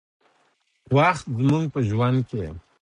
وخت 0.95 1.25
زموږ 1.45 1.65
په 1.73 1.79
ژوند 1.89 2.19
کې 2.29 2.45